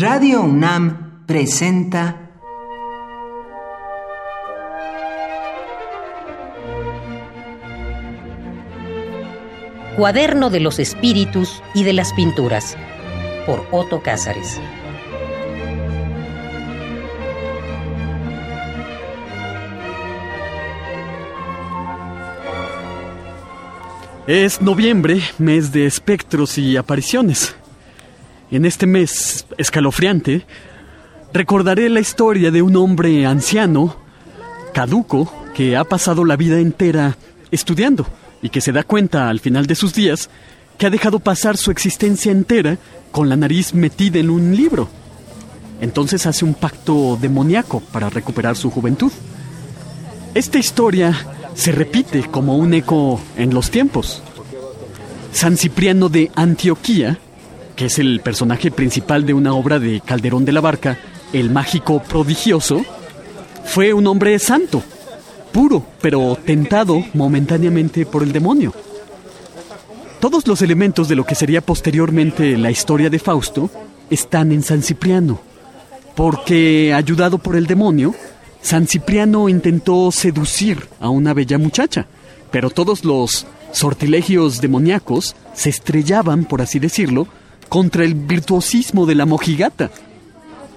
[0.00, 2.30] Radio UNAM presenta
[9.98, 12.78] Cuaderno de los Espíritus y de las Pinturas
[13.44, 14.58] por Otto Cázares.
[24.26, 27.54] Es noviembre, mes de espectros y apariciones.
[28.50, 30.44] En este mes escalofriante,
[31.32, 33.96] recordaré la historia de un hombre anciano,
[34.74, 37.16] caduco, que ha pasado la vida entera
[37.50, 38.06] estudiando
[38.42, 40.30] y que se da cuenta al final de sus días
[40.78, 42.78] que ha dejado pasar su existencia entera
[43.12, 44.88] con la nariz metida en un libro.
[45.80, 49.12] Entonces hace un pacto demoníaco para recuperar su juventud.
[50.34, 51.14] Esta historia
[51.54, 54.22] se repite como un eco en los tiempos.
[55.32, 57.18] San Cipriano de Antioquía,
[57.80, 60.98] que es el personaje principal de una obra de Calderón de la Barca,
[61.32, 62.84] El Mágico Prodigioso,
[63.64, 64.82] fue un hombre santo,
[65.50, 68.74] puro, pero tentado momentáneamente por el demonio.
[70.20, 73.70] Todos los elementos de lo que sería posteriormente la historia de Fausto
[74.10, 75.40] están en San Cipriano,
[76.14, 78.14] porque, ayudado por el demonio,
[78.60, 82.04] San Cipriano intentó seducir a una bella muchacha,
[82.50, 87.26] pero todos los sortilegios demoníacos se estrellaban, por así decirlo,
[87.70, 89.90] contra el virtuosismo de la mojigata.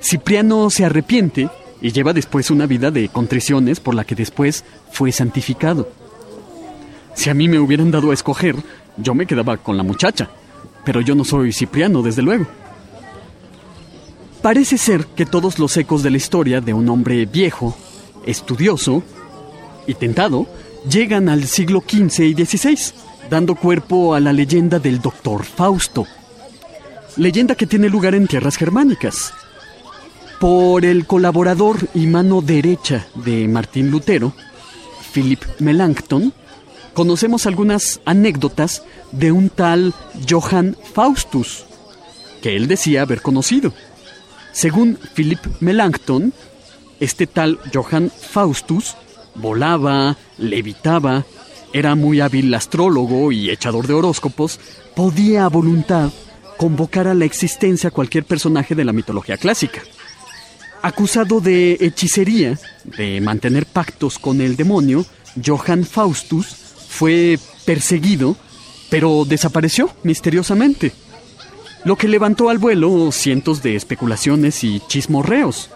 [0.00, 1.48] Cipriano se arrepiente
[1.80, 5.88] y lleva después una vida de contriciones por la que después fue santificado.
[7.14, 8.56] Si a mí me hubieran dado a escoger,
[8.98, 10.28] yo me quedaba con la muchacha,
[10.84, 12.46] pero yo no soy Cipriano, desde luego.
[14.42, 17.74] Parece ser que todos los ecos de la historia de un hombre viejo,
[18.26, 19.02] estudioso
[19.86, 20.46] y tentado
[20.88, 22.78] llegan al siglo XV y XVI,
[23.30, 26.06] dando cuerpo a la leyenda del doctor Fausto.
[27.16, 29.32] Leyenda que tiene lugar en tierras germánicas.
[30.40, 34.32] Por el colaborador y mano derecha de Martín Lutero,
[35.12, 36.32] Philip Melanchthon,
[36.92, 39.94] conocemos algunas anécdotas de un tal
[40.28, 41.66] Johann Faustus,
[42.42, 43.72] que él decía haber conocido.
[44.52, 46.32] Según Philip Melanchthon,
[46.98, 48.96] este tal Johann Faustus
[49.36, 51.24] volaba, levitaba,
[51.72, 54.58] era muy hábil astrólogo y echador de horóscopos,
[54.96, 56.10] podía a voluntad
[56.56, 59.82] convocar a la existencia a cualquier personaje de la mitología clásica.
[60.82, 65.06] Acusado de hechicería, de mantener pactos con el demonio,
[65.44, 66.46] Johann Faustus
[66.88, 68.36] fue perseguido,
[68.90, 70.92] pero desapareció misteriosamente,
[71.84, 75.70] lo que levantó al vuelo cientos de especulaciones y chismorreos.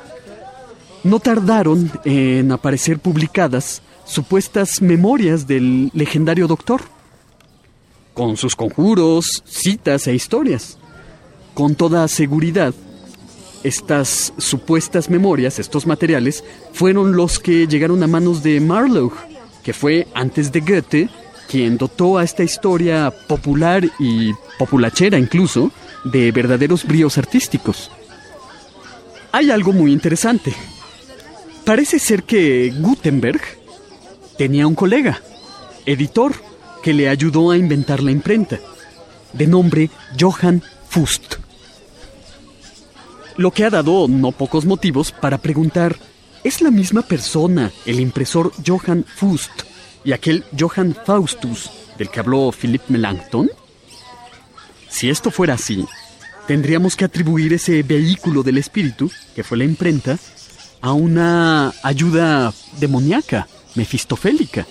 [1.05, 6.83] No tardaron en aparecer publicadas supuestas memorias del legendario doctor,
[8.19, 10.77] con sus conjuros, citas e historias.
[11.55, 12.75] Con toda seguridad,
[13.63, 16.43] estas supuestas memorias, estos materiales,
[16.73, 19.13] fueron los que llegaron a manos de Marlowe,
[19.63, 21.09] que fue antes de Goethe
[21.49, 25.71] quien dotó a esta historia popular y populachera incluso
[26.05, 27.89] de verdaderos bríos artísticos.
[29.31, 30.53] Hay algo muy interesante.
[31.65, 33.41] Parece ser que Gutenberg
[34.37, 35.23] tenía un colega,
[35.87, 36.48] editor,
[36.83, 38.59] que le ayudó a inventar la imprenta,
[39.33, 41.37] de nombre Johann Fust.
[43.37, 45.97] Lo que ha dado no pocos motivos para preguntar,
[46.43, 49.63] ¿es la misma persona el impresor Johann Fust
[50.05, 53.51] y aquel Johann Faustus del que habló Philip Melanchthon?
[54.89, 55.87] Si esto fuera así,
[56.49, 60.19] tendríamos que atribuir ese vehículo del espíritu, que fue la imprenta,
[60.81, 64.67] a una ayuda demoníaca, mefistofélica,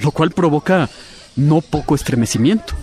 [0.00, 0.90] lo cual provoca
[1.36, 2.74] no poco estremecimiento.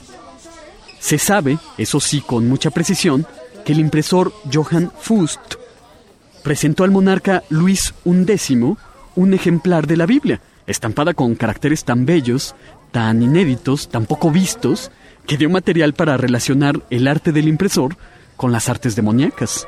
[1.00, 3.26] Se sabe, eso sí con mucha precisión,
[3.66, 5.56] que el impresor Johann Fust
[6.44, 8.76] presentó al monarca Luis XI
[9.16, 12.56] un ejemplar de la Biblia, estampada con caracteres tan bellos,
[12.92, 14.92] tan inéditos, tan poco vistos,
[15.28, 17.98] que dio material para relacionar el arte del impresor
[18.36, 19.68] con las artes demoníacas.